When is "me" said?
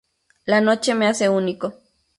0.95-1.05